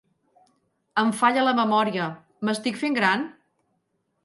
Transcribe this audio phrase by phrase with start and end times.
[1.01, 2.09] Em falla la memòria.
[2.49, 3.31] M'estic fent gran?